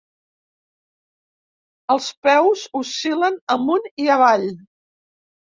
[1.95, 4.49] Els peus oscil·len amunt i avall.